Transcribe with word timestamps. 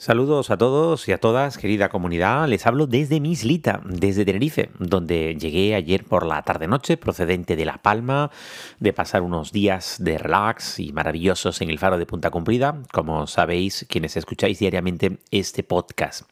Saludos 0.00 0.50
a 0.50 0.56
todos 0.56 1.08
y 1.08 1.12
a 1.12 1.18
todas, 1.18 1.58
querida 1.58 1.88
comunidad. 1.88 2.46
Les 2.46 2.68
hablo 2.68 2.86
desde 2.86 3.18
mi 3.18 3.32
islita, 3.32 3.80
desde 3.84 4.24
Tenerife, 4.24 4.70
donde 4.78 5.34
llegué 5.34 5.74
ayer 5.74 6.04
por 6.04 6.24
la 6.24 6.40
tarde-noche, 6.42 6.96
procedente 6.96 7.56
de 7.56 7.64
La 7.64 7.78
Palma, 7.78 8.30
de 8.78 8.92
pasar 8.92 9.22
unos 9.22 9.50
días 9.50 9.96
de 9.98 10.16
relax 10.16 10.78
y 10.78 10.92
maravillosos 10.92 11.60
en 11.62 11.70
el 11.70 11.80
faro 11.80 11.98
de 11.98 12.06
Punta 12.06 12.30
Cumplida, 12.30 12.80
como 12.92 13.26
sabéis 13.26 13.86
quienes 13.88 14.16
escucháis 14.16 14.60
diariamente 14.60 15.18
este 15.32 15.64
podcast. 15.64 16.22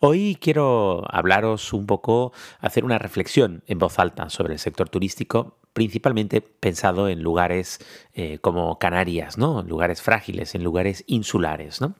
Hoy 0.00 0.38
quiero 0.40 1.04
hablaros 1.14 1.74
un 1.74 1.84
poco, 1.84 2.32
hacer 2.60 2.86
una 2.86 2.98
reflexión 2.98 3.62
en 3.66 3.78
voz 3.78 3.98
alta 3.98 4.30
sobre 4.30 4.54
el 4.54 4.58
sector 4.58 4.88
turístico 4.88 5.59
principalmente 5.72 6.40
pensado 6.40 7.08
en 7.08 7.22
lugares 7.22 7.78
eh, 8.12 8.38
como 8.40 8.78
Canarias, 8.78 9.38
¿no? 9.38 9.60
En 9.60 9.68
lugares 9.68 10.02
frágiles, 10.02 10.54
en 10.56 10.64
lugares 10.64 11.04
insulares, 11.06 11.80
¿no? 11.80 11.94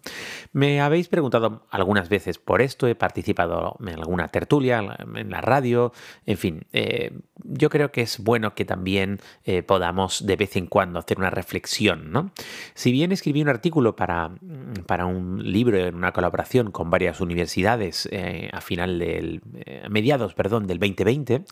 Me 0.53 0.81
habéis 0.81 1.09
preguntado 1.09 1.67
algunas 1.71 2.09
veces 2.09 2.39
por 2.39 2.63
esto, 2.63 2.89
he 2.89 2.97
participado 2.97 3.77
en 3.81 3.99
alguna 3.99 4.29
tertulia, 4.29 4.83
en 5.15 5.31
la 5.31 5.41
radio, 5.41 5.93
en 6.27 6.37
fin, 6.37 6.67
eh, 6.73 7.13
yo 7.45 7.71
creo 7.71 7.93
que 7.93 8.03
es 8.03 8.19
bueno 8.19 8.55
que 8.55 8.65
también 8.65 9.21
eh, 9.45 9.63
podamos 9.63 10.27
de 10.27 10.37
vez 10.37 10.57
en 10.57 10.67
cuando 10.67 10.99
hacer 10.99 11.19
una 11.19 11.31
reflexión, 11.31 12.11
¿no? 12.11 12.33
Si 12.75 12.91
bien 12.91 13.13
escribí 13.13 13.41
un 13.41 13.49
artículo 13.49 13.95
para, 13.95 14.33
para 14.87 15.07
un 15.07 15.51
libro 15.51 15.79
en 15.79 15.95
una 15.95 16.13
colaboración 16.13 16.73
con 16.73 16.91
varias 16.91 17.21
universidades 17.21 18.09
a 18.53 18.61
final 18.61 18.99
del, 18.99 19.43
mediados, 19.89 20.35
perdón, 20.35 20.67
del 20.67 20.79
2020, 20.79 21.45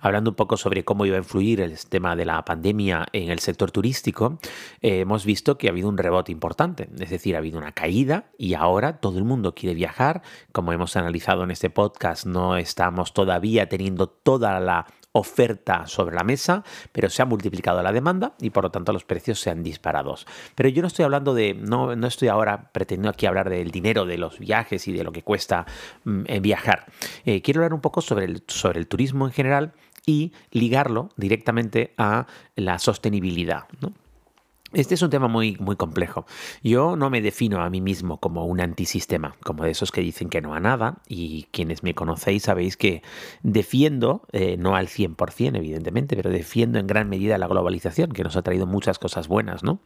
hablando 0.00 0.30
un 0.30 0.36
poco 0.36 0.56
sobre 0.56 0.84
cómo 0.84 1.06
iba 1.06 1.16
a 1.16 1.20
influir 1.20 1.61
el 1.62 1.78
tema 1.86 2.16
de 2.16 2.24
la 2.24 2.44
pandemia 2.44 3.06
en 3.12 3.30
el 3.30 3.38
sector 3.38 3.70
turístico, 3.70 4.38
eh, 4.80 5.00
hemos 5.00 5.24
visto 5.24 5.58
que 5.58 5.68
ha 5.68 5.70
habido 5.70 5.88
un 5.88 5.98
rebote 5.98 6.32
importante. 6.32 6.88
Es 6.98 7.10
decir, 7.10 7.34
ha 7.34 7.38
habido 7.38 7.58
una 7.58 7.72
caída 7.72 8.26
y 8.38 8.54
ahora 8.54 8.98
todo 8.98 9.18
el 9.18 9.24
mundo 9.24 9.54
quiere 9.54 9.74
viajar. 9.74 10.22
Como 10.52 10.72
hemos 10.72 10.96
analizado 10.96 11.44
en 11.44 11.50
este 11.50 11.70
podcast, 11.70 12.26
no 12.26 12.56
estamos 12.56 13.14
todavía 13.14 13.68
teniendo 13.68 14.08
toda 14.08 14.60
la 14.60 14.86
oferta 15.12 15.86
sobre 15.86 16.16
la 16.16 16.24
mesa, 16.24 16.64
pero 16.90 17.10
se 17.10 17.22
ha 17.22 17.26
multiplicado 17.26 17.82
la 17.82 17.92
demanda 17.92 18.32
y 18.40 18.50
por 18.50 18.64
lo 18.64 18.70
tanto 18.70 18.92
los 18.92 19.04
precios 19.04 19.38
se 19.38 19.50
han 19.50 19.62
disparado. 19.62 20.02
Pero 20.54 20.68
yo 20.68 20.82
no 20.82 20.88
estoy 20.88 21.04
hablando 21.04 21.34
de, 21.34 21.54
no, 21.54 21.94
no 21.94 22.06
estoy 22.06 22.28
ahora 22.28 22.70
pretendiendo 22.72 23.10
aquí 23.10 23.26
hablar 23.26 23.48
del 23.48 23.70
dinero, 23.70 24.04
de 24.04 24.18
los 24.18 24.38
viajes 24.38 24.88
y 24.88 24.92
de 24.92 25.04
lo 25.04 25.12
que 25.12 25.22
cuesta 25.22 25.66
mm, 26.04 26.24
viajar. 26.40 26.86
Eh, 27.24 27.42
quiero 27.42 27.60
hablar 27.60 27.74
un 27.74 27.80
poco 27.80 28.00
sobre 28.00 28.24
el, 28.24 28.42
sobre 28.46 28.80
el 28.80 28.88
turismo 28.88 29.26
en 29.26 29.32
general 29.32 29.72
y 30.06 30.32
ligarlo 30.50 31.10
directamente 31.16 31.94
a 31.96 32.26
la 32.56 32.78
sostenibilidad. 32.78 33.64
¿no? 33.80 33.92
Este 34.72 34.94
es 34.94 35.02
un 35.02 35.10
tema 35.10 35.28
muy, 35.28 35.56
muy 35.60 35.76
complejo. 35.76 36.24
Yo 36.62 36.96
no 36.96 37.10
me 37.10 37.20
defino 37.20 37.60
a 37.60 37.68
mí 37.68 37.82
mismo 37.82 38.18
como 38.20 38.46
un 38.46 38.58
antisistema, 38.58 39.36
como 39.44 39.64
de 39.64 39.70
esos 39.70 39.92
que 39.92 40.00
dicen 40.00 40.30
que 40.30 40.40
no 40.40 40.54
a 40.54 40.60
nada, 40.60 41.02
y 41.06 41.44
quienes 41.50 41.82
me 41.82 41.94
conocéis 41.94 42.44
sabéis 42.44 42.78
que 42.78 43.02
defiendo, 43.42 44.22
eh, 44.32 44.56
no 44.56 44.74
al 44.74 44.88
100% 44.88 45.58
evidentemente, 45.58 46.16
pero 46.16 46.30
defiendo 46.30 46.78
en 46.78 46.86
gran 46.86 47.10
medida 47.10 47.36
la 47.36 47.48
globalización, 47.48 48.12
que 48.12 48.24
nos 48.24 48.36
ha 48.36 48.42
traído 48.42 48.66
muchas 48.66 48.98
cosas 48.98 49.28
buenas, 49.28 49.62
¿no? 49.62 49.80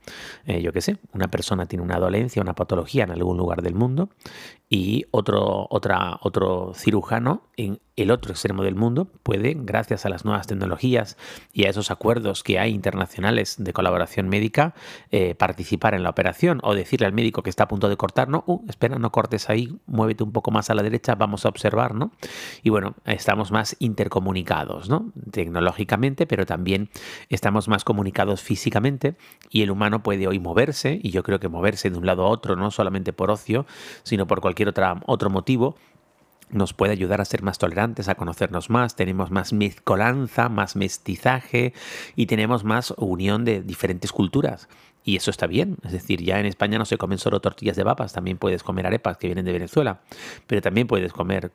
Eh, 0.45 0.63
yo 0.63 0.73
qué 0.73 0.81
sé, 0.81 0.99
una 1.13 1.29
persona 1.33 1.67
tiene 1.67 1.83
una 1.83 1.99
dolencia, 1.99 2.41
una 2.41 2.55
patología 2.55 3.03
en 3.03 3.11
algún 3.11 3.37
lugar 3.39 3.63
del 3.63 3.75
mundo, 3.75 4.11
y 4.69 5.07
otro, 5.11 5.67
otra, 5.69 6.19
otro 6.23 6.75
cirujano 6.75 7.43
en 7.57 7.81
el 7.97 8.11
otro 8.11 8.33
extremo 8.33 8.63
del 8.63 8.75
mundo 8.75 9.07
puede, 9.23 9.57
gracias 9.59 10.05
a 10.05 10.11
las 10.11 10.25
nuevas 10.25 10.47
tecnologías 10.47 11.17
y 11.53 11.65
a 11.65 11.71
esos 11.71 11.91
acuerdos 11.91 12.43
que 12.43 12.59
hay 12.59 12.73
internacionales 12.73 13.57
de 13.59 13.73
colaboración 13.73 14.29
médica, 14.29 14.75
eh, 15.11 15.35
participar 15.35 15.95
en 15.95 16.03
la 16.03 16.11
operación 16.11 16.61
o 16.63 16.75
decirle 16.75 17.07
al 17.07 17.15
médico 17.15 17.43
que 17.43 17.51
está 17.51 17.65
a 17.65 17.69
punto 17.69 17.89
de 17.89 17.97
cortar, 17.97 18.29
no, 18.29 18.45
uh, 18.47 18.65
espera, 18.69 18.99
no 18.99 19.11
cortes 19.11 19.49
ahí, 19.49 19.79
muévete 19.87 20.23
un 20.23 20.33
poco 20.33 20.51
más 20.51 20.69
a 20.69 20.75
la 20.75 20.83
derecha, 20.83 21.15
vamos 21.15 21.47
a 21.47 21.49
observar, 21.49 21.95
¿no? 21.95 22.13
Y 22.63 22.69
bueno, 22.69 22.95
estamos 23.07 23.51
más 23.51 23.77
intercomunicados, 23.79 24.91
¿no? 24.91 25.13
Tecnológicamente, 25.31 26.27
pero 26.27 26.45
también 26.45 26.91
estamos 27.31 27.67
más 27.69 27.83
comunicados 27.85 28.43
físicamente 28.43 29.17
y 29.51 29.63
el 29.63 29.71
humano 29.71 30.03
puede 30.03 30.27
hoy 30.27 30.39
moverse, 30.39 31.01
y 31.03 31.11
yo 31.11 31.23
creo 31.23 31.41
que 31.41 31.49
moverse 31.49 31.89
de 31.89 31.97
un 31.97 32.05
lado 32.05 32.25
a 32.25 32.29
otro, 32.29 32.57
no 32.57 32.71
solamente 32.71 33.15
por 33.15 33.31
ocio, 33.31 33.65
sino 34.03 34.27
por 34.27 34.43
cualquier 34.43 34.69
otro 34.69 35.31
motivo, 35.31 35.77
nos 36.51 36.73
puede 36.73 36.93
ayudar 36.93 37.21
a 37.21 37.25
ser 37.25 37.43
más 37.43 37.59
tolerantes, 37.59 38.09
a 38.09 38.15
conocernos 38.15 38.71
más, 38.71 38.97
tenemos 38.97 39.31
más 39.31 39.53
mezcolanza, 39.53 40.49
más 40.49 40.77
mestizaje 40.77 41.75
y 42.15 42.27
tenemos 42.27 42.65
más 42.65 42.95
unión 42.97 43.45
de 43.45 43.63
diferentes 43.63 44.13
culturas. 44.13 44.69
Y 45.05 45.17
eso 45.17 45.31
está 45.31 45.47
bien, 45.47 45.77
es 45.85 45.93
decir, 45.93 46.23
ya 46.23 46.41
en 46.41 46.47
España 46.47 46.79
no 46.79 46.85
se 46.85 46.99
comen 46.99 47.19
solo 47.19 47.41
tortillas 47.41 47.77
de 47.77 47.85
papas, 47.85 48.13
también 48.13 48.39
puedes 48.39 48.65
comer 48.65 48.87
arepas 48.87 49.17
que 49.17 49.29
vienen 49.29 49.45
de 49.45 49.53
Venezuela, 49.53 50.01
pero 50.49 50.61
también 50.61 50.89
puedes 50.89 51.13
comer 51.13 51.53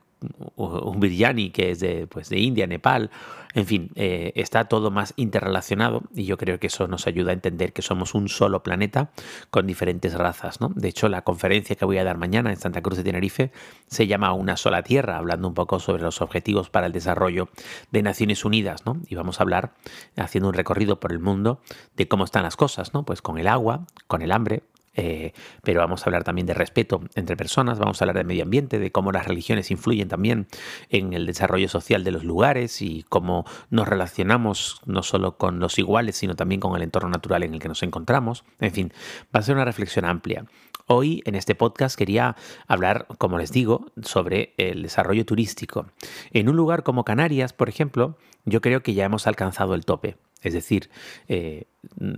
un 0.55 0.99
biryani 0.99 1.49
que 1.49 1.71
es 1.71 1.79
de, 1.79 2.07
pues, 2.07 2.29
de 2.29 2.39
India, 2.39 2.67
Nepal, 2.67 3.09
en 3.53 3.65
fin, 3.65 3.91
eh, 3.95 4.31
está 4.35 4.65
todo 4.65 4.91
más 4.91 5.13
interrelacionado 5.17 6.03
y 6.13 6.25
yo 6.25 6.37
creo 6.37 6.59
que 6.59 6.67
eso 6.67 6.87
nos 6.87 7.07
ayuda 7.07 7.31
a 7.31 7.33
entender 7.33 7.73
que 7.73 7.81
somos 7.81 8.15
un 8.15 8.29
solo 8.29 8.63
planeta 8.63 9.11
con 9.49 9.67
diferentes 9.67 10.13
razas. 10.13 10.61
¿no? 10.61 10.69
De 10.75 10.87
hecho, 10.87 11.09
la 11.09 11.23
conferencia 11.23 11.75
que 11.75 11.85
voy 11.85 11.97
a 11.97 12.03
dar 12.03 12.17
mañana 12.17 12.51
en 12.51 12.57
Santa 12.57 12.81
Cruz 12.81 12.97
de 12.97 13.03
Tenerife 13.03 13.51
se 13.87 14.07
llama 14.07 14.33
Una 14.33 14.55
sola 14.55 14.83
Tierra, 14.83 15.17
hablando 15.17 15.47
un 15.47 15.53
poco 15.53 15.79
sobre 15.79 16.03
los 16.03 16.21
objetivos 16.21 16.69
para 16.69 16.87
el 16.87 16.93
desarrollo 16.93 17.49
de 17.91 18.03
Naciones 18.03 18.45
Unidas. 18.45 18.85
¿no? 18.85 19.01
Y 19.07 19.15
vamos 19.15 19.39
a 19.39 19.43
hablar, 19.43 19.73
haciendo 20.15 20.47
un 20.47 20.53
recorrido 20.53 20.99
por 20.99 21.11
el 21.11 21.19
mundo, 21.19 21.61
de 21.97 22.07
cómo 22.07 22.23
están 22.23 22.43
las 22.43 22.55
cosas, 22.55 22.93
¿no? 22.93 23.03
pues 23.03 23.21
con 23.21 23.37
el 23.37 23.47
agua, 23.47 23.85
con 24.07 24.21
el 24.21 24.31
hambre, 24.31 24.63
eh, 24.93 25.33
pero 25.63 25.79
vamos 25.79 26.01
a 26.01 26.05
hablar 26.05 26.23
también 26.23 26.47
de 26.47 26.53
respeto 26.53 27.01
entre 27.15 27.37
personas, 27.37 27.79
vamos 27.79 28.01
a 28.01 28.05
hablar 28.05 28.17
de 28.17 28.23
medio 28.23 28.43
ambiente, 28.43 28.79
de 28.79 28.91
cómo 28.91 29.11
las 29.11 29.25
religiones 29.25 29.71
influyen 29.71 30.07
también 30.07 30.47
en 30.89 31.13
el 31.13 31.25
desarrollo 31.25 31.69
social 31.69 32.03
de 32.03 32.11
los 32.11 32.23
lugares 32.23 32.81
y 32.81 33.03
cómo 33.09 33.45
nos 33.69 33.87
relacionamos 33.87 34.81
no 34.85 35.03
solo 35.03 35.37
con 35.37 35.59
los 35.59 35.79
iguales, 35.79 36.17
sino 36.17 36.35
también 36.35 36.59
con 36.61 36.75
el 36.75 36.83
entorno 36.83 37.09
natural 37.09 37.43
en 37.43 37.53
el 37.53 37.59
que 37.59 37.67
nos 37.67 37.83
encontramos. 37.83 38.43
En 38.59 38.71
fin, 38.71 38.93
va 39.33 39.39
a 39.39 39.43
ser 39.43 39.55
una 39.55 39.65
reflexión 39.65 40.05
amplia. 40.05 40.45
Hoy 40.87 41.21
en 41.25 41.35
este 41.35 41.55
podcast 41.55 41.97
quería 41.97 42.35
hablar, 42.67 43.07
como 43.17 43.37
les 43.37 43.51
digo, 43.51 43.85
sobre 44.01 44.53
el 44.57 44.83
desarrollo 44.83 45.25
turístico. 45.25 45.85
En 46.31 46.49
un 46.49 46.57
lugar 46.57 46.83
como 46.83 47.05
Canarias, 47.05 47.53
por 47.53 47.69
ejemplo, 47.69 48.17
yo 48.43 48.59
creo 48.59 48.83
que 48.83 48.93
ya 48.93 49.05
hemos 49.05 49.25
alcanzado 49.27 49.73
el 49.73 49.85
tope. 49.85 50.17
Es 50.41 50.53
decir, 50.53 50.89
eh, 51.27 51.65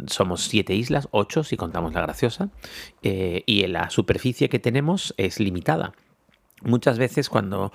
somos 0.08 0.44
siete 0.44 0.74
islas, 0.74 1.08
ocho 1.12 1.44
si 1.44 1.58
contamos 1.58 1.94
la 1.94 2.02
graciosa, 2.02 2.50
eh, 3.02 3.44
y 3.46 3.68
la 3.68 3.90
superficie 3.90 4.50
que 4.50 4.60
tenemos 4.60 5.14
es 5.18 5.40
limitada. 5.40 5.94
Muchas 6.62 6.98
veces 6.98 7.30
cuando 7.30 7.74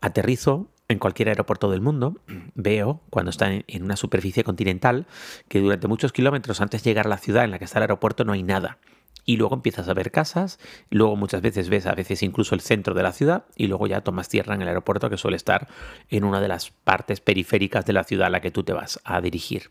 aterrizo 0.00 0.68
en 0.86 0.98
cualquier 0.98 1.28
aeropuerto 1.28 1.70
del 1.70 1.80
mundo, 1.80 2.16
veo, 2.54 3.02
cuando 3.10 3.30
está 3.30 3.52
en 3.52 3.82
una 3.82 3.96
superficie 3.96 4.44
continental, 4.44 5.06
que 5.48 5.60
durante 5.60 5.88
muchos 5.88 6.12
kilómetros 6.12 6.60
antes 6.60 6.82
de 6.82 6.90
llegar 6.90 7.06
a 7.06 7.10
la 7.10 7.18
ciudad 7.18 7.44
en 7.44 7.50
la 7.50 7.58
que 7.58 7.64
está 7.64 7.78
el 7.78 7.82
aeropuerto 7.82 8.24
no 8.24 8.32
hay 8.32 8.42
nada 8.42 8.78
y 9.28 9.36
luego 9.36 9.54
empiezas 9.54 9.86
a 9.90 9.92
ver 9.92 10.10
casas, 10.10 10.58
luego 10.88 11.14
muchas 11.14 11.42
veces 11.42 11.68
ves 11.68 11.84
a 11.84 11.94
veces 11.94 12.22
incluso 12.22 12.54
el 12.54 12.62
centro 12.62 12.94
de 12.94 13.02
la 13.02 13.12
ciudad 13.12 13.44
y 13.56 13.66
luego 13.66 13.86
ya 13.86 14.00
tomas 14.00 14.30
tierra 14.30 14.54
en 14.54 14.62
el 14.62 14.68
aeropuerto 14.68 15.10
que 15.10 15.18
suele 15.18 15.36
estar 15.36 15.68
en 16.08 16.24
una 16.24 16.40
de 16.40 16.48
las 16.48 16.70
partes 16.70 17.20
periféricas 17.20 17.84
de 17.84 17.92
la 17.92 18.04
ciudad 18.04 18.28
a 18.28 18.30
la 18.30 18.40
que 18.40 18.50
tú 18.50 18.62
te 18.62 18.72
vas 18.72 19.00
a 19.04 19.20
dirigir. 19.20 19.70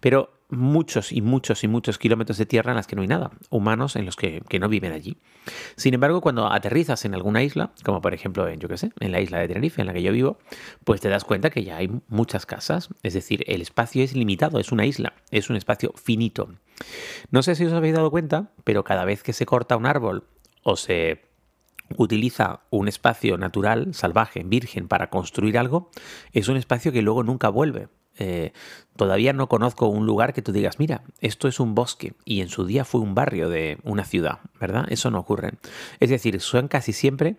Pero 0.00 0.32
muchos 0.56 1.12
y 1.12 1.20
muchos 1.20 1.64
y 1.64 1.68
muchos 1.68 1.98
kilómetros 1.98 2.38
de 2.38 2.46
tierra 2.46 2.72
en 2.72 2.76
las 2.76 2.86
que 2.86 2.96
no 2.96 3.02
hay 3.02 3.08
nada, 3.08 3.30
humanos 3.50 3.96
en 3.96 4.06
los 4.06 4.16
que, 4.16 4.42
no 4.58 4.68
viven 4.68 4.92
allí. 4.92 5.16
Sin 5.76 5.94
embargo, 5.94 6.20
cuando 6.20 6.50
aterrizas 6.50 7.04
en 7.04 7.14
alguna 7.14 7.42
isla, 7.42 7.72
como 7.84 8.00
por 8.00 8.14
ejemplo 8.14 8.48
en, 8.48 8.60
yo 8.60 8.68
qué 8.68 8.78
sé, 8.78 8.92
en 9.00 9.12
la 9.12 9.20
isla 9.20 9.38
de 9.38 9.48
Tenerife, 9.48 9.80
en 9.80 9.86
la 9.86 9.92
que 9.92 10.02
yo 10.02 10.12
vivo, 10.12 10.38
pues 10.84 11.00
te 11.00 11.08
das 11.08 11.24
cuenta 11.24 11.50
que 11.50 11.64
ya 11.64 11.76
hay 11.76 11.90
muchas 12.08 12.46
casas, 12.46 12.88
es 13.02 13.14
decir, 13.14 13.44
el 13.46 13.60
espacio 13.60 14.02
es 14.02 14.14
limitado, 14.14 14.58
es 14.58 14.72
una 14.72 14.86
isla, 14.86 15.14
es 15.30 15.50
un 15.50 15.56
espacio 15.56 15.92
finito. 15.96 16.48
No 17.30 17.42
sé 17.42 17.54
si 17.54 17.64
os 17.64 17.72
habéis 17.72 17.94
dado 17.94 18.10
cuenta, 18.10 18.52
pero 18.64 18.84
cada 18.84 19.04
vez 19.04 19.22
que 19.22 19.32
se 19.32 19.46
corta 19.46 19.76
un 19.76 19.86
árbol 19.86 20.24
o 20.62 20.76
se 20.76 21.22
utiliza 21.96 22.60
un 22.70 22.88
espacio 22.88 23.36
natural, 23.36 23.94
salvaje, 23.94 24.42
virgen, 24.44 24.88
para 24.88 25.10
construir 25.10 25.58
algo, 25.58 25.90
es 26.32 26.48
un 26.48 26.56
espacio 26.56 26.92
que 26.92 27.02
luego 27.02 27.22
nunca 27.22 27.48
vuelve. 27.48 27.88
Eh, 28.18 28.52
todavía 28.96 29.32
no 29.32 29.48
conozco 29.48 29.88
un 29.88 30.06
lugar 30.06 30.32
que 30.32 30.42
tú 30.42 30.52
digas, 30.52 30.78
mira, 30.78 31.02
esto 31.20 31.48
es 31.48 31.60
un 31.60 31.74
bosque 31.74 32.14
y 32.24 32.40
en 32.40 32.48
su 32.48 32.64
día 32.64 32.84
fue 32.84 33.00
un 33.00 33.14
barrio 33.14 33.48
de 33.48 33.78
una 33.82 34.04
ciudad, 34.04 34.40
¿verdad? 34.60 34.86
Eso 34.88 35.10
no 35.10 35.18
ocurre. 35.18 35.54
Es 36.00 36.10
decir, 36.10 36.40
son 36.40 36.68
casi 36.68 36.92
siempre 36.92 37.36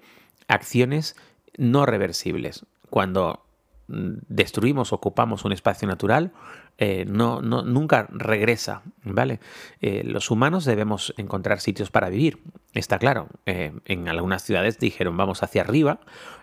acciones 0.48 1.16
no 1.58 1.86
reversibles. 1.86 2.66
Cuando 2.90 3.46
destruimos, 3.88 4.94
ocupamos 4.94 5.46
un 5.46 5.52
espacio 5.52 5.88
natural, 5.88 6.32
eh, 6.78 7.06
no, 7.08 7.42
no, 7.42 7.62
nunca 7.62 8.08
regresa, 8.12 8.82
¿vale? 9.04 9.40
Eh, 9.80 10.04
los 10.04 10.32
humanos 10.32 10.66
debemos 10.66 11.14
encontrar 11.18 11.60
sitios 11.60 11.92
para 11.92 12.10
vivir, 12.10 12.40
está 12.80 13.00
claro. 13.00 13.28
Eh, 13.46 13.74
en 13.86 14.08
algunas 14.08 14.44
ciudades 14.44 14.80
dijeron 14.80 15.18
vamos 15.18 15.44
hacia 15.44 15.62
arriba 15.62 16.00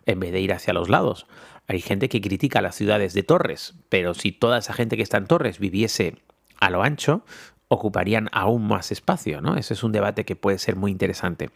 en 0.07 0.21
vez 0.21 0.33
de 0.33 0.41
ir 0.41 0.53
hacia 0.53 0.73
los 0.73 0.89
lados. 0.89 1.27
Hay 1.69 1.81
gente 1.81 2.09
que 2.09 2.21
critica 2.21 2.61
las 2.61 2.75
ciudades 2.75 3.15
de 3.15 3.23
torres, 3.23 3.75
pero 3.89 4.15
si 4.15 4.33
toda 4.33 4.59
esa 4.59 4.73
gente 4.73 4.97
que 4.97 5.03
está 5.03 5.19
en 5.19 5.27
torres 5.27 5.59
viviese 5.59 6.17
a 6.59 6.71
lo 6.71 6.83
ancho, 6.83 7.25
ocuparían 7.69 8.29
aún 8.33 8.67
más 8.67 8.93
espacio, 8.93 9.41
¿no? 9.41 9.57
Ese 9.57 9.75
es 9.75 9.83
un 9.83 9.93
debate 9.93 10.25
que 10.25 10.37
puede 10.37 10.59
ser 10.59 10.77
muy 10.77 10.91
interesante. 10.91 11.51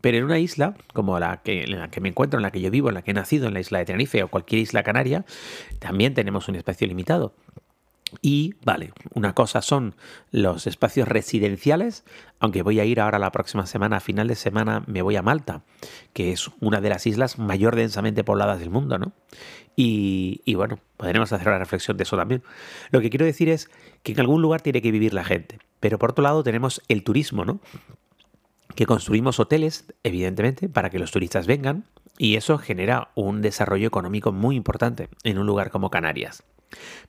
Pero 0.00 0.18
en 0.18 0.24
una 0.24 0.38
isla, 0.38 0.74
como 0.92 1.18
la 1.18 1.42
que, 1.42 1.62
en 1.62 1.78
la 1.78 1.88
que 1.88 2.00
me 2.00 2.08
encuentro, 2.08 2.38
en 2.38 2.42
la 2.42 2.50
que 2.50 2.60
yo 2.60 2.70
vivo, 2.70 2.88
en 2.88 2.94
la 2.94 3.02
que 3.02 3.12
he 3.12 3.14
nacido, 3.14 3.48
en 3.48 3.54
la 3.54 3.60
isla 3.60 3.78
de 3.78 3.86
Tenerife 3.86 4.22
o 4.22 4.28
cualquier 4.28 4.60
isla 4.60 4.82
canaria, 4.82 5.24
también 5.78 6.12
tenemos 6.12 6.48
un 6.48 6.56
espacio 6.56 6.86
limitado. 6.86 7.34
Y 8.20 8.54
vale, 8.64 8.92
una 9.14 9.34
cosa 9.34 9.62
son 9.62 9.94
los 10.30 10.66
espacios 10.66 11.08
residenciales, 11.08 12.04
aunque 12.40 12.62
voy 12.62 12.78
a 12.78 12.84
ir 12.84 13.00
ahora 13.00 13.18
la 13.18 13.32
próxima 13.32 13.66
semana, 13.66 13.96
a 13.96 14.00
final 14.00 14.28
de 14.28 14.34
semana 14.34 14.84
me 14.86 15.02
voy 15.02 15.16
a 15.16 15.22
Malta, 15.22 15.62
que 16.12 16.32
es 16.32 16.50
una 16.60 16.80
de 16.80 16.90
las 16.90 17.06
islas 17.06 17.38
mayor 17.38 17.74
densamente 17.74 18.24
pobladas 18.24 18.60
del 18.60 18.70
mundo, 18.70 18.98
¿no? 18.98 19.12
Y, 19.74 20.42
bueno, 20.54 20.78
podremos 20.98 21.32
hacer 21.32 21.48
una 21.48 21.58
reflexión 21.58 21.96
de 21.96 22.02
eso 22.02 22.16
también. 22.16 22.42
Lo 22.90 23.00
que 23.00 23.08
quiero 23.08 23.24
decir 23.24 23.48
es 23.48 23.70
que 24.02 24.12
en 24.12 24.20
algún 24.20 24.42
lugar 24.42 24.60
tiene 24.60 24.82
que 24.82 24.90
vivir 24.90 25.14
la 25.14 25.24
gente, 25.24 25.58
pero 25.80 25.98
por 25.98 26.10
otro 26.10 26.22
lado 26.22 26.42
tenemos 26.42 26.82
el 26.88 27.04
turismo, 27.04 27.46
¿no? 27.46 27.60
Que 28.74 28.84
construimos 28.84 29.40
hoteles, 29.40 29.86
evidentemente, 30.02 30.68
para 30.68 30.90
que 30.90 30.98
los 30.98 31.10
turistas 31.10 31.46
vengan, 31.46 31.86
y 32.18 32.36
eso 32.36 32.58
genera 32.58 33.08
un 33.14 33.40
desarrollo 33.40 33.88
económico 33.88 34.32
muy 34.32 34.56
importante 34.56 35.08
en 35.24 35.38
un 35.38 35.46
lugar 35.46 35.70
como 35.70 35.90
Canarias. 35.90 36.44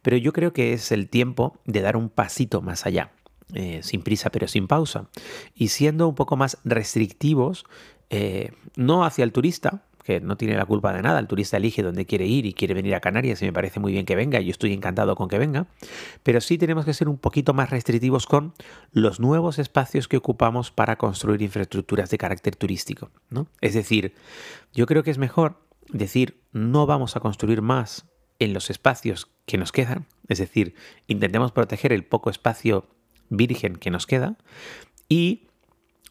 Pero 0.02 0.18
yo 0.18 0.34
creo 0.34 0.54
que 0.54 0.74
es 0.74 0.92
el 0.92 1.10
tiempo 1.10 1.60
de 1.66 1.82
dar 1.82 1.98
un 1.98 2.10
pasito 2.10 2.62
más 2.62 2.86
allá, 2.86 3.12
eh, 3.54 3.82
sin 3.84 4.02
prisa 4.02 4.30
pero 4.30 4.48
sin 4.48 4.68
pausa, 4.68 5.10
y 5.56 5.70
siendo 5.70 6.08
un 6.08 6.16
poco 6.16 6.38
más 6.38 6.58
restrictivos, 6.64 7.66
eh, 8.10 8.52
no 8.76 9.06
hacia 9.06 9.24
el 9.24 9.32
turista, 9.32 9.84
que 10.04 10.20
no 10.20 10.38
tiene 10.38 10.56
la 10.56 10.66
culpa 10.66 10.94
de 10.94 11.02
nada, 11.02 11.20
el 11.20 11.28
turista 11.28 11.58
elige 11.58 11.82
dónde 11.82 12.06
quiere 12.06 12.26
ir 12.26 12.46
y 12.46 12.54
quiere 12.54 12.74
venir 12.74 12.94
a 12.94 13.00
Canarias 13.00 13.42
y 13.42 13.46
me 13.46 13.54
parece 13.54 13.80
muy 13.80 13.94
bien 13.94 14.06
que 14.06 14.16
venga, 14.16 14.40
y 14.40 14.46
yo 14.46 14.52
estoy 14.52 14.74
encantado 14.74 15.16
con 15.16 15.30
que 15.30 15.40
venga, 15.40 15.68
pero 16.22 16.42
sí 16.42 16.58
tenemos 16.58 16.86
que 16.86 16.94
ser 16.94 17.10
un 17.10 17.18
poquito 17.18 17.54
más 17.54 17.70
restrictivos 17.70 18.28
con 18.28 18.54
los 18.92 19.20
nuevos 19.20 19.60
espacios 19.60 20.08
que 20.08 20.18
ocupamos 20.18 20.72
para 20.72 20.98
construir 20.98 21.42
infraestructuras 21.42 22.10
de 22.10 22.18
carácter 22.18 22.56
turístico. 22.56 23.10
¿no? 23.30 23.48
Es 23.62 23.74
decir, 23.74 24.14
yo 24.74 24.86
creo 24.86 25.04
que 25.04 25.12
es 25.12 25.18
mejor 25.18 25.58
decir 25.90 26.42
no 26.52 26.86
vamos 26.86 27.16
a 27.16 27.20
construir 27.20 27.62
más 27.62 28.06
en 28.40 28.54
los 28.54 28.70
espacios 28.70 29.30
que 29.46 29.58
nos 29.58 29.72
quedan, 29.72 30.06
es 30.28 30.38
decir, 30.38 30.76
intentemos 31.08 31.52
proteger 31.52 31.94
el 31.94 32.06
poco 32.06 32.30
espacio 32.30 32.88
virgen 33.30 33.76
que 33.76 33.92
nos 33.92 34.06
queda 34.06 34.38
y 35.10 35.48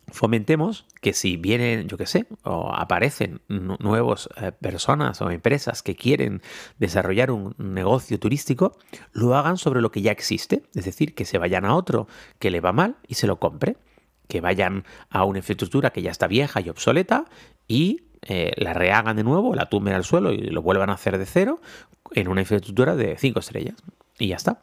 fomentemos 0.09 0.87
que 1.01 1.13
si 1.13 1.37
vienen, 1.37 1.89
yo 1.89 1.97
qué 1.97 2.07
sé, 2.07 2.27
o 2.45 2.73
aparecen 2.75 3.41
nuevas 3.49 4.29
eh, 4.37 4.53
personas 4.53 5.21
o 5.23 5.31
empresas 5.31 5.83
que 5.83 5.97
quieren 5.97 6.43
desarrollar 6.79 7.31
un 7.31 7.55
negocio 7.59 8.19
turístico, 8.19 8.77
lo 9.13 9.35
hagan 9.35 9.57
sobre 9.57 9.81
lo 9.81 9.91
que 9.91 10.03
ya 10.03 10.13
existe, 10.13 10.65
es 10.75 10.85
decir, 10.85 11.15
que 11.15 11.25
se 11.25 11.39
vayan 11.39 11.65
a 11.65 11.75
otro 11.75 12.09
que 12.39 12.51
le 12.51 12.61
va 12.61 12.73
mal 12.73 12.97
y 13.07 13.15
se 13.15 13.27
lo 13.27 13.39
compre, 13.39 13.77
que 14.29 14.41
vayan 14.41 14.85
a 15.11 15.25
una 15.25 15.39
infraestructura 15.39 15.91
que 15.91 16.03
ya 16.03 16.11
está 16.11 16.27
vieja 16.27 16.61
y 16.61 16.69
obsoleta 16.69 17.25
y 17.67 18.12
eh, 18.23 18.53
la 18.57 18.73
rehagan 18.73 19.17
de 19.17 19.25
nuevo, 19.25 19.55
la 19.55 19.69
tumben 19.69 19.95
al 19.95 20.05
suelo 20.05 20.33
y 20.33 20.39
lo 20.39 20.63
vuelvan 20.63 20.91
a 20.91 20.95
hacer 20.95 21.19
de 21.19 21.27
cero 21.27 21.61
en 22.13 22.29
una 22.29 22.43
infraestructura 22.43 22.97
de 22.97 23.17
5 23.19 23.41
estrellas. 23.41 23.77
Y 24.19 24.29
ya 24.29 24.37
está. 24.37 24.63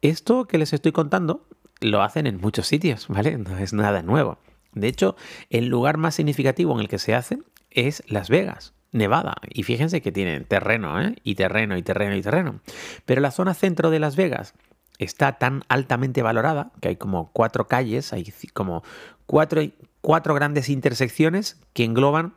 Esto 0.00 0.46
que 0.46 0.58
les 0.58 0.72
estoy 0.72 0.92
contando 0.92 1.46
lo 1.80 2.02
hacen 2.02 2.26
en 2.26 2.40
muchos 2.40 2.66
sitios, 2.66 3.08
¿vale? 3.08 3.38
No 3.38 3.58
es 3.58 3.72
nada 3.72 4.02
nuevo. 4.02 4.38
De 4.72 4.88
hecho, 4.88 5.16
el 5.50 5.66
lugar 5.66 5.98
más 5.98 6.14
significativo 6.14 6.72
en 6.74 6.80
el 6.80 6.88
que 6.88 6.98
se 6.98 7.14
hace 7.14 7.38
es 7.70 8.02
Las 8.08 8.28
Vegas. 8.28 8.72
Nevada. 8.92 9.34
Y 9.50 9.64
fíjense 9.64 10.00
que 10.00 10.12
tienen 10.12 10.44
terreno, 10.44 11.02
¿eh? 11.02 11.16
Y 11.24 11.34
terreno, 11.34 11.76
y 11.76 11.82
terreno, 11.82 12.14
y 12.14 12.22
terreno. 12.22 12.60
Pero 13.04 13.20
la 13.20 13.32
zona 13.32 13.52
centro 13.52 13.90
de 13.90 13.98
Las 13.98 14.14
Vegas 14.14 14.54
está 14.98 15.32
tan 15.38 15.64
altamente 15.68 16.22
valorada 16.22 16.70
que 16.80 16.88
hay 16.88 16.96
como 16.96 17.30
cuatro 17.32 17.66
calles, 17.66 18.12
hay 18.12 18.32
como 18.52 18.84
cuatro, 19.26 19.62
cuatro 20.00 20.34
grandes 20.34 20.68
intersecciones 20.68 21.60
que 21.72 21.82
engloban 21.82 22.34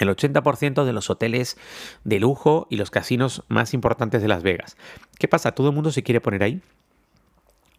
el 0.00 0.08
80% 0.08 0.84
de 0.84 0.92
los 0.92 1.10
hoteles 1.10 1.56
de 2.04 2.18
lujo 2.20 2.66
y 2.70 2.76
los 2.76 2.90
casinos 2.90 3.44
más 3.48 3.74
importantes 3.74 4.22
de 4.22 4.28
Las 4.28 4.42
Vegas. 4.42 4.76
¿Qué 5.18 5.28
pasa? 5.28 5.52
Todo 5.52 5.68
el 5.68 5.74
mundo 5.74 5.92
se 5.92 6.02
quiere 6.02 6.20
poner 6.20 6.42
ahí, 6.42 6.60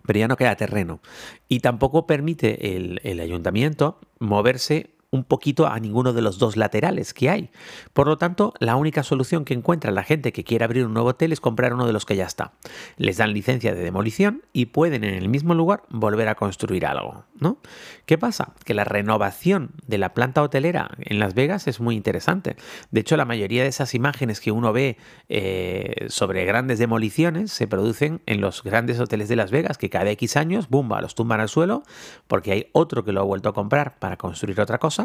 pero 0.06 0.20
ya 0.20 0.28
no 0.28 0.38
queda 0.38 0.56
terreno. 0.56 1.00
Y 1.48 1.60
tampoco 1.60 2.08
permite 2.08 2.76
el, 2.76 3.02
el 3.04 3.20
ayuntamiento 3.20 4.00
moverse 4.20 4.92
un 5.12 5.26
poquito 5.26 5.68
a 5.68 5.78
ninguno 5.80 6.14
de 6.14 6.22
los 6.22 6.40
dos 6.40 6.56
laterales 6.56 7.14
que 7.14 7.30
hay. 7.30 7.50
Por 7.92 8.08
lo 8.08 8.18
tanto, 8.18 8.54
la 8.60 8.78
única 8.78 9.04
solución 9.04 9.44
que 9.44 9.54
encuentra 9.54 9.92
la 9.92 10.04
gente 10.04 10.32
que 10.32 10.46
quiere 10.46 10.64
abrir 10.64 10.86
un 10.86 10.94
nuevo 10.94 11.10
hotel 11.10 11.34
es 11.34 11.42
comprar 11.42 11.74
uno 11.74 11.86
de 11.86 11.92
los 11.92 12.06
que 12.06 12.16
ya 12.16 12.26
está. 12.26 12.54
Les 12.96 13.18
dan 13.18 13.34
licencia 13.34 13.76
de 13.76 13.84
demolición 13.84 14.44
y 14.54 14.68
pueden 14.68 15.04
en 15.04 15.14
el 15.14 15.28
mismo 15.28 15.54
lugar 15.54 15.84
volver 15.90 16.30
a 16.30 16.36
construir 16.36 16.86
algo, 16.86 17.26
¿no? 17.40 17.58
¿Qué 18.06 18.18
pasa? 18.18 18.54
Que 18.64 18.74
la 18.74 18.86
renovación 18.86 19.72
de 19.86 19.98
la 19.98 20.14
planta 20.14 20.42
hotelera 20.42 20.92
en 20.98 21.20
Las 21.20 21.34
Vegas 21.34 21.68
es 21.68 21.82
muy 21.82 21.96
interesante. 21.96 22.56
De 22.92 23.02
hecho, 23.02 23.18
la 23.18 23.26
mayoría 23.26 23.64
de 23.64 23.70
esas 23.70 23.94
imágenes 23.94 24.40
que 24.40 24.54
uno 24.54 24.72
ve 24.72 24.98
eh, 25.28 26.06
sobre 26.08 26.46
grandes 26.46 26.80
demoliciones 26.80 27.52
se 27.52 27.68
producen 27.68 28.22
en 28.26 28.40
los 28.40 28.64
grandes 28.64 28.98
hoteles 29.02 29.28
de 29.28 29.36
Las 29.36 29.52
Vegas, 29.52 29.78
que 29.78 29.90
cada 29.90 30.10
X 30.12 30.38
años, 30.38 30.70
¡bumba!, 30.70 31.02
los 31.02 31.16
tumban 31.16 31.42
al 31.42 31.50
suelo 31.50 31.84
porque 32.28 32.54
hay 32.54 32.70
otro 32.72 33.04
que 33.04 33.12
lo 33.12 33.20
ha 33.20 33.24
vuelto 33.24 33.50
a 33.50 33.54
comprar 33.54 34.00
para 34.00 34.16
construir 34.16 34.62
otra 34.62 34.78
cosa 34.78 35.01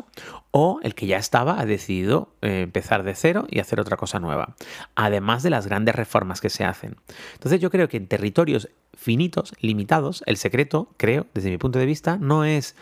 o 0.50 0.80
el 0.82 0.94
que 0.94 1.06
ya 1.06 1.18
estaba 1.18 1.60
ha 1.60 1.66
decidido 1.66 2.28
eh, 2.42 2.62
empezar 2.62 3.02
de 3.02 3.14
cero 3.14 3.46
y 3.50 3.60
hacer 3.60 3.80
otra 3.80 3.96
cosa 3.96 4.20
nueva, 4.20 4.54
además 4.94 5.42
de 5.42 5.50
las 5.50 5.66
grandes 5.66 5.94
reformas 5.94 6.40
que 6.40 6.50
se 6.50 6.64
hacen. 6.64 6.96
Entonces 7.34 7.60
yo 7.60 7.70
creo 7.70 7.88
que 7.88 7.96
en 7.96 8.06
territorios 8.06 8.68
finitos, 8.94 9.54
limitados, 9.60 10.22
el 10.26 10.36
secreto, 10.36 10.88
creo, 10.96 11.26
desde 11.34 11.50
mi 11.50 11.58
punto 11.58 11.78
de 11.78 11.86
vista, 11.86 12.18
no 12.18 12.44
es, 12.44 12.74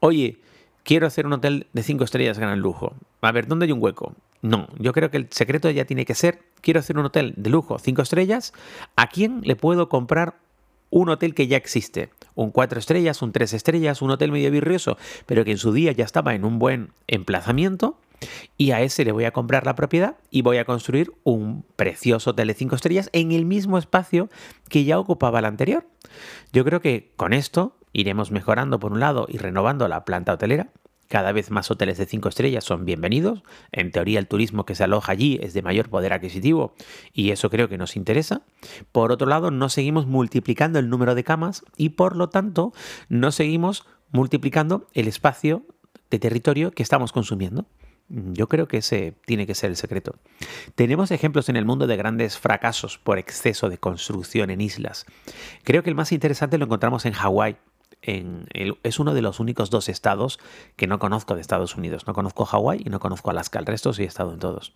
oye, 0.00 0.38
quiero 0.84 1.06
hacer 1.06 1.26
un 1.26 1.32
hotel 1.32 1.66
de 1.72 1.82
cinco 1.82 2.04
estrellas 2.04 2.38
gran 2.38 2.60
lujo. 2.60 2.94
A 3.20 3.32
ver, 3.32 3.46
¿dónde 3.46 3.66
hay 3.66 3.72
un 3.72 3.82
hueco? 3.82 4.14
No, 4.42 4.68
yo 4.78 4.92
creo 4.92 5.10
que 5.10 5.16
el 5.16 5.28
secreto 5.30 5.70
ya 5.70 5.84
tiene 5.84 6.04
que 6.04 6.14
ser, 6.14 6.40
quiero 6.60 6.80
hacer 6.80 6.98
un 6.98 7.06
hotel 7.06 7.34
de 7.36 7.50
lujo, 7.50 7.78
cinco 7.78 8.02
estrellas, 8.02 8.52
¿a 8.96 9.06
quién 9.06 9.40
le 9.44 9.56
puedo 9.56 9.88
comprar 9.88 10.34
un 10.90 11.08
hotel 11.08 11.34
que 11.34 11.46
ya 11.46 11.56
existe, 11.56 12.10
un 12.34 12.50
cuatro 12.50 12.78
estrellas, 12.78 13.22
un 13.22 13.32
tres 13.32 13.52
estrellas, 13.52 14.02
un 14.02 14.10
hotel 14.10 14.32
medio 14.32 14.50
virrioso, 14.50 14.96
pero 15.26 15.44
que 15.44 15.52
en 15.52 15.58
su 15.58 15.72
día 15.72 15.92
ya 15.92 16.04
estaba 16.04 16.34
en 16.34 16.44
un 16.44 16.58
buen 16.58 16.92
emplazamiento, 17.06 17.98
y 18.56 18.70
a 18.70 18.80
ese 18.80 19.04
le 19.04 19.12
voy 19.12 19.24
a 19.24 19.32
comprar 19.32 19.66
la 19.66 19.74
propiedad 19.74 20.16
y 20.30 20.42
voy 20.42 20.58
a 20.58 20.64
construir 20.64 21.12
un 21.24 21.64
precioso 21.76 22.30
hotel 22.30 22.48
de 22.48 22.54
cinco 22.54 22.76
estrellas 22.76 23.10
en 23.12 23.32
el 23.32 23.44
mismo 23.44 23.78
espacio 23.78 24.28
que 24.68 24.84
ya 24.84 24.98
ocupaba 24.98 25.40
el 25.40 25.44
anterior. 25.44 25.86
Yo 26.52 26.64
creo 26.64 26.80
que 26.80 27.12
con 27.16 27.32
esto 27.32 27.76
iremos 27.92 28.30
mejorando 28.30 28.78
por 28.78 28.92
un 28.92 29.00
lado 29.00 29.26
y 29.28 29.38
renovando 29.38 29.88
la 29.88 30.04
planta 30.04 30.32
hotelera, 30.32 30.70
cada 31.12 31.32
vez 31.32 31.50
más 31.50 31.70
hoteles 31.70 31.98
de 31.98 32.06
cinco 32.06 32.30
estrellas 32.30 32.64
son 32.64 32.86
bienvenidos. 32.86 33.42
En 33.70 33.90
teoría 33.90 34.18
el 34.18 34.26
turismo 34.26 34.64
que 34.64 34.74
se 34.74 34.84
aloja 34.84 35.12
allí 35.12 35.38
es 35.42 35.52
de 35.52 35.60
mayor 35.60 35.90
poder 35.90 36.14
adquisitivo 36.14 36.72
y 37.12 37.32
eso 37.32 37.50
creo 37.50 37.68
que 37.68 37.76
nos 37.76 37.96
interesa. 37.96 38.40
Por 38.92 39.12
otro 39.12 39.28
lado, 39.28 39.50
no 39.50 39.68
seguimos 39.68 40.06
multiplicando 40.06 40.78
el 40.78 40.88
número 40.88 41.14
de 41.14 41.22
camas 41.22 41.66
y 41.76 41.90
por 41.90 42.16
lo 42.16 42.30
tanto 42.30 42.72
no 43.10 43.30
seguimos 43.30 43.84
multiplicando 44.10 44.88
el 44.94 45.06
espacio 45.06 45.66
de 46.08 46.18
territorio 46.18 46.70
que 46.70 46.82
estamos 46.82 47.12
consumiendo. 47.12 47.66
Yo 48.08 48.48
creo 48.48 48.66
que 48.66 48.78
ese 48.78 49.14
tiene 49.26 49.46
que 49.46 49.54
ser 49.54 49.68
el 49.68 49.76
secreto. 49.76 50.16
Tenemos 50.74 51.10
ejemplos 51.10 51.50
en 51.50 51.56
el 51.56 51.66
mundo 51.66 51.86
de 51.86 51.96
grandes 51.98 52.38
fracasos 52.38 52.96
por 52.96 53.18
exceso 53.18 53.68
de 53.68 53.76
construcción 53.76 54.48
en 54.48 54.62
islas. 54.62 55.04
Creo 55.62 55.82
que 55.82 55.90
el 55.90 55.96
más 55.96 56.10
interesante 56.12 56.56
lo 56.56 56.64
encontramos 56.64 57.04
en 57.04 57.12
Hawái, 57.12 57.56
es 58.02 58.98
uno 58.98 59.14
de 59.14 59.22
los 59.22 59.40
únicos 59.40 59.70
dos 59.70 59.88
estados 59.88 60.38
que 60.76 60.86
no 60.86 60.98
conozco 60.98 61.34
de 61.34 61.40
Estados 61.40 61.76
Unidos. 61.76 62.06
No 62.06 62.14
conozco 62.14 62.44
Hawái 62.44 62.82
y 62.84 62.90
no 62.90 63.00
conozco 63.00 63.30
Alaska. 63.30 63.58
El 63.58 63.66
resto 63.66 63.92
sí 63.92 64.02
he 64.02 64.06
estado 64.06 64.32
en 64.32 64.40
todos. 64.40 64.72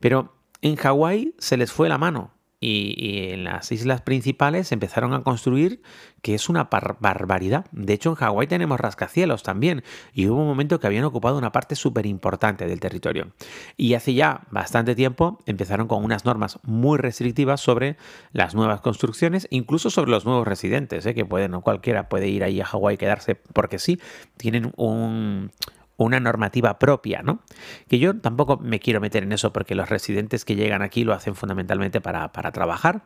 Pero 0.00 0.32
en 0.60 0.76
Hawái 0.76 1.34
se 1.38 1.56
les 1.56 1.72
fue 1.72 1.88
la 1.88 1.98
mano 1.98 2.30
y, 2.62 3.32
en 3.32 3.44
las 3.44 3.72
islas 3.72 4.00
principales 4.02 4.70
empezaron 4.72 5.12
a 5.12 5.22
construir 5.22 5.82
que 6.22 6.34
es 6.34 6.48
una 6.48 6.68
barbaridad. 7.00 7.66
De 7.72 7.92
hecho, 7.92 8.10
en 8.10 8.14
Hawái 8.14 8.46
tenemos 8.46 8.78
rascacielos 8.78 9.42
también 9.42 9.82
y 10.12 10.28
hubo 10.28 10.40
un 10.40 10.46
momento 10.46 10.78
que 10.78 10.86
habían 10.86 11.04
ocupado 11.04 11.36
una 11.36 11.50
parte 11.50 11.74
súper 11.74 12.06
importante 12.06 12.66
del 12.66 12.78
territorio. 12.78 13.32
Y 13.76 13.94
hace 13.94 14.14
ya 14.14 14.42
bastante 14.50 14.94
tiempo 14.94 15.38
empezaron 15.46 15.88
con 15.88 16.04
unas 16.04 16.24
normas 16.24 16.60
muy 16.62 16.98
restrictivas 16.98 17.60
sobre 17.60 17.96
las 18.32 18.54
nuevas 18.54 18.80
construcciones, 18.80 19.48
incluso 19.50 19.90
sobre 19.90 20.12
los 20.12 20.24
nuevos 20.24 20.46
residentes, 20.46 21.04
¿eh? 21.06 21.14
que 21.14 21.24
pueden, 21.24 21.50
no 21.50 21.62
cualquiera 21.62 22.08
puede 22.08 22.28
ir 22.28 22.44
ahí 22.44 22.60
a 22.60 22.64
Hawái 22.64 22.94
y 22.94 22.98
quedarse 22.98 23.34
porque 23.34 23.80
sí, 23.80 24.00
tienen 24.36 24.72
un 24.76 25.50
una 26.02 26.20
normativa 26.20 26.78
propia, 26.78 27.22
¿no? 27.22 27.40
Que 27.88 27.98
yo 27.98 28.18
tampoco 28.18 28.58
me 28.58 28.80
quiero 28.80 29.00
meter 29.00 29.22
en 29.22 29.32
eso 29.32 29.52
porque 29.52 29.74
los 29.74 29.88
residentes 29.88 30.44
que 30.44 30.56
llegan 30.56 30.82
aquí 30.82 31.04
lo 31.04 31.12
hacen 31.12 31.34
fundamentalmente 31.34 32.00
para, 32.00 32.30
trabajar. 32.30 33.04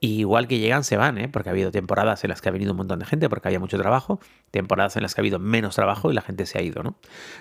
Y 0.00 0.20
igual 0.20 0.48
que 0.48 0.58
llegan, 0.58 0.84
se 0.84 0.96
van, 0.96 1.18
¿eh? 1.18 1.28
Porque 1.28 1.48
ha 1.48 1.52
habido 1.52 1.70
temporadas 1.70 2.24
en 2.24 2.30
las 2.30 2.40
que 2.40 2.48
ha 2.48 2.52
venido 2.52 2.72
un 2.72 2.78
montón 2.78 2.98
de 2.98 3.06
gente 3.06 3.28
porque 3.28 3.48
había 3.48 3.60
mucho 3.60 3.78
trabajo, 3.78 4.20
temporadas 4.50 4.96
en 4.96 5.02
las 5.02 5.14
que 5.14 5.20
ha 5.20 5.22
habido 5.22 5.38
menos 5.38 5.74
trabajo 5.74 6.10
y 6.10 6.14
la 6.14 6.22
gente 6.22 6.46
se 6.46 6.58
ha 6.58 6.62
ido, 6.62 6.82
¿no? 6.82 6.96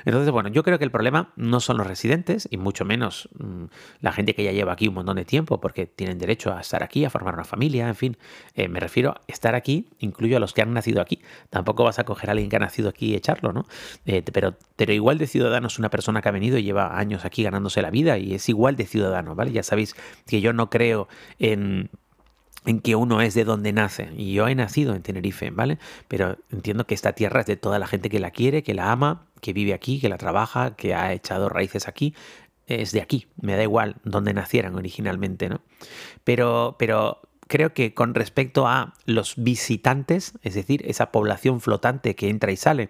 Entonces, 0.06 0.32
bueno, 0.32 0.50
yo 0.50 0.64
creo 0.64 0.78
que 0.78 0.86
el 0.86 0.92
problema 0.92 1.32
no 1.36 1.60
son 1.60 1.78
los 1.78 1.88
residentes 1.88 2.48
y 2.52 2.58
mucho 2.58 2.86
menos 2.86 3.30
mm, 3.38 3.66
la 4.02 4.12
gente 4.12 4.34
que 4.34 4.44
ya 4.44 4.52
lleva 4.52 4.74
aquí 4.74 4.88
un 4.88 4.96
montón 4.96 5.18
de 5.18 5.26
tiempo 5.26 5.60
porque 5.60 5.86
tienen 5.86 6.18
derecho 6.18 6.54
a 6.54 6.62
estar 6.62 6.84
aquí, 6.84 7.06
a 7.06 7.10
formar 7.10 7.34
una 7.34 7.44
familia, 7.44 7.88
en 7.88 7.96
fin. 7.96 8.18
Eh, 8.56 8.68
me 8.68 8.80
refiero 8.80 9.12
a 9.12 9.22
estar 9.28 9.56
aquí, 9.56 9.90
incluyo 10.00 10.38
a 10.38 10.40
los 10.40 10.54
que 10.54 10.62
han 10.62 10.74
nacido 10.74 11.02
aquí. 11.02 11.22
Tampoco 11.50 11.84
vas 11.84 12.00
a 12.00 12.04
coger 12.04 12.30
a 12.30 12.32
alguien 12.32 12.50
que 12.50 12.56
ha 12.56 12.60
nacido 12.60 12.90
aquí 12.90 13.12
y 13.12 13.16
echarlo, 13.16 13.54
¿no? 13.54 13.66
Eh, 14.06 14.24
pero, 14.32 14.56
pero 14.76 14.94
igual 14.98 15.18
de 15.18 15.28
ciudadano 15.28 15.68
es 15.68 15.80
una 15.80 15.90
persona 15.90 16.22
que 16.22 16.30
ha 16.30 16.34
venido 16.34 16.58
y 16.58 16.64
lleva 16.64 16.98
años 16.98 17.24
aquí 17.26 17.44
ganándose 17.44 17.82
la 17.82 17.90
vida 17.90 18.18
y 18.18 18.34
es 18.34 18.50
igual 18.50 18.76
de 18.76 18.86
ciudadano, 18.86 19.36
¿vale? 19.36 19.52
Ya 19.52 19.64
sabéis 19.64 19.96
que 20.28 20.42
yo 20.42 20.54
no 20.54 20.70
creo 20.70 21.08
en 21.40 21.90
en 22.68 22.82
que 22.82 22.96
uno 22.96 23.22
es 23.22 23.34
de 23.34 23.46
donde 23.46 23.72
nace. 23.72 24.10
Y 24.16 24.34
yo 24.34 24.48
he 24.48 24.54
nacido 24.54 24.94
en 24.94 25.02
Tenerife, 25.02 25.50
¿vale? 25.52 25.80
Pero 26.10 26.38
entiendo 26.52 26.86
que 26.86 26.96
esta 26.96 27.14
tierra 27.14 27.40
es 27.40 27.46
de 27.46 27.56
toda 27.56 27.80
la 27.80 27.88
gente 27.88 28.10
que 28.10 28.20
la 28.20 28.32
quiere, 28.32 28.62
que 28.62 28.74
la 28.74 28.92
ama, 28.92 29.28
que 29.42 29.54
vive 29.54 29.74
aquí, 29.74 30.02
que 30.02 30.10
la 30.10 30.18
trabaja, 30.18 30.76
que 30.76 30.94
ha 30.94 31.14
echado 31.14 31.48
raíces 31.48 31.88
aquí. 31.88 32.14
Es 32.68 32.92
de 32.92 33.02
aquí, 33.02 33.28
me 33.42 33.56
da 33.56 33.64
igual 33.64 33.96
donde 34.04 34.34
nacieran 34.34 34.76
originalmente, 34.76 35.48
¿no? 35.48 35.62
Pero, 36.26 36.76
pero 36.78 37.22
creo 37.48 37.74
que 37.74 37.94
con 37.94 38.14
respecto 38.14 38.68
a 38.68 38.94
los 39.06 39.36
visitantes, 39.38 40.34
es 40.44 40.54
decir, 40.54 40.84
esa 40.86 41.12
población 41.12 41.62
flotante 41.62 42.16
que 42.16 42.30
entra 42.30 42.52
y 42.52 42.58
sale 42.58 42.90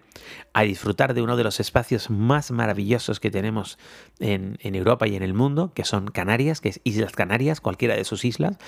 a 0.52 0.62
disfrutar 0.62 1.14
de 1.14 1.22
uno 1.22 1.36
de 1.36 1.44
los 1.44 1.60
espacios 1.60 2.10
más 2.10 2.50
maravillosos 2.50 3.20
que 3.20 3.30
tenemos 3.30 3.78
en, 4.18 4.58
Europa 4.62 5.06
y 5.08 5.16
en 5.16 5.22
el 5.22 5.34
mundo, 5.34 5.72
que 5.74 5.84
son 5.84 6.08
Canarias, 6.08 6.60
que 6.60 6.68
es 6.68 6.80
Islas 6.84 7.12
Canarias, 7.12 7.60
cualquiera 7.60 7.96
de 7.96 8.04
sus 8.04 8.24
islas, 8.24 8.58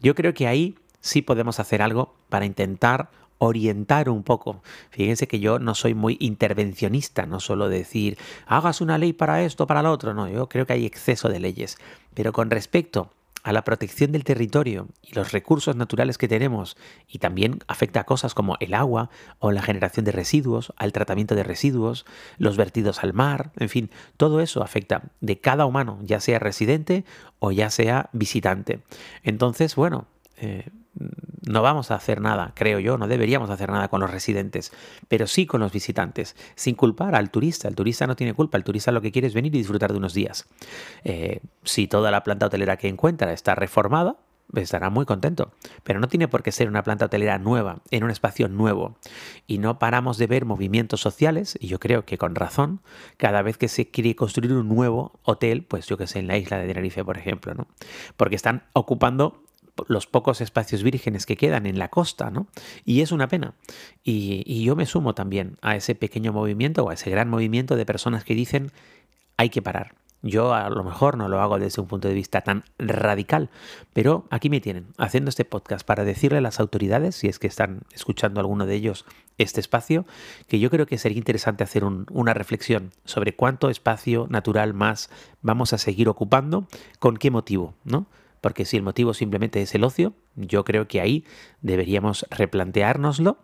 yo 0.00 0.14
creo 0.14 0.34
que 0.34 0.46
ahí 0.46 0.76
sí 1.00 1.22
podemos 1.22 1.60
hacer 1.60 1.82
algo 1.82 2.14
para 2.28 2.46
intentar 2.46 3.10
orientar 3.38 4.08
un 4.08 4.24
poco. 4.24 4.62
Fíjense 4.90 5.28
que 5.28 5.40
yo 5.40 5.58
no 5.58 5.74
soy 5.74 5.94
muy 5.94 6.16
intervencionista, 6.20 7.26
no 7.26 7.40
solo 7.40 7.68
decir, 7.68 8.18
hagas 8.46 8.80
una 8.80 8.98
ley 8.98 9.12
para 9.12 9.42
esto, 9.42 9.66
para 9.66 9.82
lo 9.82 9.92
otro, 9.92 10.14
no, 10.14 10.28
yo 10.28 10.48
creo 10.48 10.66
que 10.66 10.72
hay 10.72 10.86
exceso 10.86 11.28
de 11.28 11.40
leyes. 11.40 11.78
Pero 12.14 12.32
con 12.32 12.50
respecto 12.50 13.12
a 13.42 13.52
la 13.52 13.64
protección 13.64 14.12
del 14.12 14.24
territorio 14.24 14.88
y 15.02 15.14
los 15.14 15.32
recursos 15.32 15.76
naturales 15.76 16.18
que 16.18 16.28
tenemos 16.28 16.76
y 17.06 17.18
también 17.18 17.60
afecta 17.66 18.00
a 18.00 18.04
cosas 18.04 18.34
como 18.34 18.56
el 18.60 18.74
agua 18.74 19.10
o 19.38 19.52
la 19.52 19.62
generación 19.62 20.04
de 20.04 20.12
residuos, 20.12 20.72
al 20.76 20.92
tratamiento 20.92 21.34
de 21.34 21.44
residuos, 21.44 22.04
los 22.38 22.56
vertidos 22.56 23.02
al 23.02 23.14
mar, 23.14 23.52
en 23.56 23.68
fin, 23.68 23.90
todo 24.16 24.40
eso 24.40 24.62
afecta 24.62 25.10
de 25.20 25.40
cada 25.40 25.66
humano, 25.66 25.98
ya 26.02 26.20
sea 26.20 26.38
residente 26.38 27.04
o 27.38 27.52
ya 27.52 27.70
sea 27.70 28.10
visitante. 28.12 28.80
Entonces, 29.22 29.76
bueno, 29.76 30.06
eh, 30.40 30.70
no 31.46 31.62
vamos 31.62 31.90
a 31.90 31.94
hacer 31.94 32.20
nada, 32.20 32.52
creo 32.54 32.78
yo, 32.78 32.98
no 32.98 33.08
deberíamos 33.08 33.50
hacer 33.50 33.70
nada 33.70 33.88
con 33.88 34.00
los 34.00 34.10
residentes, 34.10 34.72
pero 35.08 35.26
sí 35.26 35.46
con 35.46 35.60
los 35.60 35.72
visitantes, 35.72 36.36
sin 36.56 36.74
culpar 36.74 37.14
al 37.14 37.30
turista. 37.30 37.68
El 37.68 37.74
turista 37.74 38.06
no 38.06 38.16
tiene 38.16 38.34
culpa, 38.34 38.58
el 38.58 38.64
turista 38.64 38.92
lo 38.92 39.00
que 39.00 39.12
quiere 39.12 39.28
es 39.28 39.34
venir 39.34 39.54
y 39.54 39.58
disfrutar 39.58 39.92
de 39.92 39.98
unos 39.98 40.14
días. 40.14 40.46
Eh, 41.04 41.40
si 41.64 41.86
toda 41.86 42.10
la 42.10 42.24
planta 42.24 42.46
hotelera 42.46 42.76
que 42.76 42.88
encuentra 42.88 43.32
está 43.32 43.54
reformada, 43.54 44.16
estará 44.54 44.90
muy 44.90 45.04
contento. 45.04 45.52
Pero 45.84 46.00
no 46.00 46.08
tiene 46.08 46.28
por 46.28 46.42
qué 46.42 46.52
ser 46.52 46.68
una 46.68 46.82
planta 46.82 47.06
hotelera 47.06 47.38
nueva, 47.38 47.82
en 47.90 48.04
un 48.04 48.10
espacio 48.10 48.48
nuevo. 48.48 48.96
Y 49.46 49.58
no 49.58 49.78
paramos 49.78 50.18
de 50.18 50.26
ver 50.26 50.44
movimientos 50.44 51.00
sociales, 51.00 51.56
y 51.60 51.68
yo 51.68 51.78
creo 51.78 52.04
que 52.04 52.18
con 52.18 52.34
razón, 52.34 52.80
cada 53.16 53.42
vez 53.42 53.58
que 53.58 53.68
se 53.68 53.90
quiere 53.90 54.16
construir 54.16 54.52
un 54.52 54.68
nuevo 54.68 55.18
hotel, 55.22 55.62
pues 55.62 55.86
yo 55.86 55.96
que 55.96 56.06
sé, 56.06 56.18
en 56.18 56.26
la 56.26 56.38
isla 56.38 56.58
de 56.58 56.66
Tenerife, 56.66 57.04
por 57.04 57.18
ejemplo, 57.18 57.54
¿no? 57.54 57.66
Porque 58.16 58.36
están 58.36 58.64
ocupando 58.72 59.44
los 59.88 60.06
pocos 60.06 60.40
espacios 60.40 60.82
vírgenes 60.82 61.26
que 61.26 61.36
quedan 61.36 61.66
en 61.66 61.78
la 61.78 61.88
costa, 61.88 62.30
¿no? 62.30 62.48
Y 62.84 63.00
es 63.00 63.12
una 63.12 63.28
pena. 63.28 63.54
Y, 64.02 64.64
yo 64.64 64.76
me 64.76 64.86
sumo 64.86 65.14
también 65.14 65.56
a 65.62 65.76
ese 65.76 65.94
pequeño 65.94 66.32
movimiento 66.32 66.84
o 66.84 66.90
a 66.90 66.94
ese 66.94 67.10
gran 67.10 67.28
movimiento 67.28 67.76
de 67.76 67.86
personas 67.86 68.24
que 68.24 68.34
dicen 68.34 68.72
hay 69.36 69.50
que 69.50 69.62
parar. 69.62 69.94
Yo 70.20 70.52
a 70.52 70.68
lo 70.68 70.82
mejor 70.82 71.16
no 71.16 71.28
lo 71.28 71.40
hago 71.40 71.60
desde 71.60 71.80
un 71.80 71.86
punto 71.86 72.08
de 72.08 72.14
vista 72.14 72.40
tan 72.40 72.64
radical, 72.76 73.50
pero 73.92 74.26
aquí 74.30 74.50
me 74.50 74.60
tienen 74.60 74.88
haciendo 74.98 75.28
este 75.28 75.44
podcast 75.44 75.86
para 75.86 76.04
decirle 76.04 76.38
a 76.38 76.40
las 76.40 76.58
autoridades, 76.58 77.14
si 77.14 77.28
es 77.28 77.38
que 77.38 77.46
están 77.46 77.82
escuchando 77.94 78.40
alguno 78.40 78.66
de 78.66 78.74
ellos 78.74 79.04
este 79.38 79.60
espacio, 79.60 80.06
que 80.48 80.58
yo 80.58 80.70
creo 80.70 80.86
que 80.86 80.98
sería 80.98 81.18
interesante 81.18 81.62
hacer 81.62 81.84
una 81.84 82.34
reflexión 82.34 82.90
sobre 83.04 83.36
cuánto 83.36 83.70
espacio 83.70 84.26
natural 84.28 84.74
más 84.74 85.08
vamos 85.40 85.72
a 85.72 85.78
seguir 85.78 86.08
ocupando, 86.08 86.66
con 86.98 87.16
qué 87.16 87.30
motivo, 87.30 87.74
¿no? 87.84 88.06
Porque 88.40 88.64
si 88.64 88.76
el 88.76 88.82
motivo 88.82 89.14
simplemente 89.14 89.60
es 89.62 89.74
el 89.74 89.84
ocio, 89.84 90.14
yo 90.36 90.64
creo 90.64 90.88
que 90.88 91.00
ahí 91.00 91.24
deberíamos 91.60 92.26
replanteárnoslo 92.30 93.38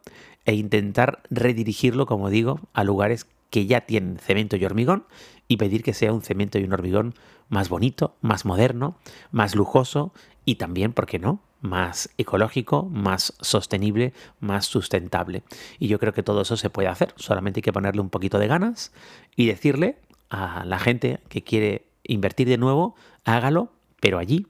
e 0.45 0.55
intentar 0.55 1.23
redirigirlo, 1.31 2.07
como 2.07 2.31
digo, 2.31 2.61
a 2.73 2.85
lugares 2.85 3.27
que 3.51 3.67
ya 3.67 3.83
tienen 3.83 4.19
cemento 4.19 4.57
y 4.57 4.65
hormigón 4.65 5.07
y 5.47 5.59
pedir 5.59 5.83
que 5.83 5.95
sea 5.95 6.13
un 6.13 6.23
cemento 6.23 6.59
y 6.59 6.65
un 6.65 6.73
hormigón 6.73 7.15
más 7.49 7.69
bonito, 7.69 8.17
más 8.21 8.45
moderno, 8.45 8.97
más 9.31 9.55
lujoso 9.55 10.13
y 10.45 10.57
también, 10.57 10.93
¿por 10.93 11.07
qué 11.07 11.19
no?, 11.19 11.41
más 11.61 12.11
ecológico, 12.19 12.83
más 12.85 13.33
sostenible, 13.41 14.13
más 14.39 14.67
sustentable. 14.67 15.45
Y 15.79 15.89
yo 15.89 15.99
creo 15.99 16.13
que 16.13 16.23
todo 16.23 16.43
eso 16.43 16.59
se 16.59 16.69
puede 16.69 16.89
hacer, 16.89 17.15
solamente 17.17 17.59
hay 17.59 17.63
que 17.63 17.73
ponerle 17.73 18.03
un 18.03 18.11
poquito 18.11 18.39
de 18.39 18.49
ganas 18.49 18.93
y 19.35 19.47
decirle 19.47 19.99
a 20.29 20.65
la 20.67 20.79
gente 20.79 21.21
que 21.29 21.43
quiere 21.43 21.87
invertir 22.03 22.49
de 22.49 22.59
nuevo, 22.59 22.97
hágalo, 23.25 23.73
pero 24.01 24.19
allí 24.19 24.47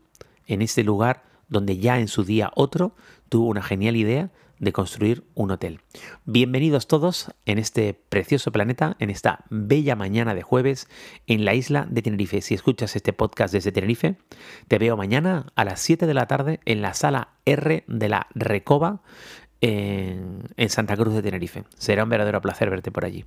en 0.46 0.62
este 0.62 0.84
lugar 0.84 1.24
donde 1.48 1.78
ya 1.78 1.98
en 1.98 2.08
su 2.08 2.24
día 2.24 2.50
otro 2.54 2.94
tuvo 3.28 3.48
una 3.48 3.62
genial 3.62 3.96
idea 3.96 4.30
de 4.58 4.72
construir 4.72 5.24
un 5.34 5.50
hotel. 5.50 5.80
Bienvenidos 6.24 6.86
todos 6.86 7.32
en 7.44 7.58
este 7.58 7.94
precioso 7.94 8.52
planeta, 8.52 8.96
en 8.98 9.10
esta 9.10 9.44
bella 9.50 9.96
mañana 9.96 10.34
de 10.34 10.42
jueves 10.42 10.88
en 11.26 11.44
la 11.44 11.54
isla 11.54 11.86
de 11.90 12.02
Tenerife. 12.02 12.40
Si 12.40 12.54
escuchas 12.54 12.96
este 12.96 13.12
podcast 13.12 13.52
desde 13.52 13.72
Tenerife, 13.72 14.16
te 14.68 14.78
veo 14.78 14.96
mañana 14.96 15.52
a 15.54 15.64
las 15.64 15.80
7 15.80 16.06
de 16.06 16.14
la 16.14 16.26
tarde 16.26 16.60
en 16.64 16.82
la 16.82 16.94
sala 16.94 17.34
R 17.44 17.84
de 17.86 18.08
la 18.08 18.26
Recoba 18.34 19.02
en, 19.60 20.44
en 20.56 20.68
Santa 20.70 20.96
Cruz 20.96 21.14
de 21.14 21.22
Tenerife. 21.22 21.64
Será 21.76 22.04
un 22.04 22.10
verdadero 22.10 22.40
placer 22.40 22.70
verte 22.70 22.90
por 22.90 23.04
allí. 23.04 23.24